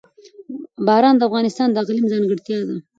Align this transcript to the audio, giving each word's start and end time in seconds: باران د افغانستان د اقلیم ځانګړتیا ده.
باران 0.85 1.15
د 1.17 1.21
افغانستان 1.29 1.67
د 1.71 1.75
اقلیم 1.83 2.05
ځانګړتیا 2.11 2.59
ده. 2.67 2.75